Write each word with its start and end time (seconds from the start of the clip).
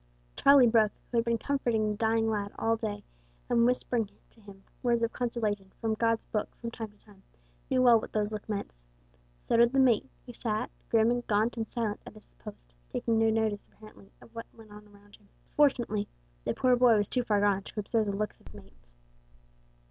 Charlie 0.35 0.65
Brooke, 0.65 0.93
who 1.11 1.19
had 1.19 1.25
been 1.25 1.37
comforting 1.37 1.87
the 1.91 1.95
dying 1.95 2.27
lad 2.27 2.51
all 2.57 2.75
day, 2.75 3.03
and 3.47 3.67
whispering 3.67 4.09
to 4.31 4.41
him 4.41 4.63
words 4.81 5.03
of 5.03 5.13
consolation 5.13 5.69
from 5.79 5.93
God's 5.93 6.25
book 6.25 6.49
from 6.55 6.71
time 6.71 6.89
to 6.89 6.97
time, 6.97 7.21
knew 7.69 7.83
well 7.83 8.01
what 8.01 8.11
those 8.11 8.33
looks 8.33 8.49
meant. 8.49 8.83
So 9.47 9.57
did 9.57 9.71
the 9.73 9.79
mate, 9.79 10.09
who 10.25 10.33
sat 10.33 10.71
grim, 10.89 11.21
gaunt 11.27 11.55
and 11.55 11.69
silent 11.69 12.01
at 12.07 12.13
his 12.15 12.25
post, 12.39 12.73
taking 12.91 13.19
no 13.19 13.29
notice 13.29 13.61
apparently 13.71 14.11
of 14.21 14.33
what 14.33 14.47
went 14.53 14.71
on 14.71 14.87
around 14.87 15.17
him. 15.17 15.29
Fortunately 15.55 16.07
the 16.45 16.55
poor 16.55 16.75
boy 16.75 16.97
was 16.97 17.07
too 17.07 17.21
far 17.21 17.39
gone 17.39 17.61
to 17.61 17.79
observe 17.79 18.07
the 18.07 18.11
looks 18.11 18.39
of 18.39 18.47
his 18.47 18.55
mates. 18.55 18.87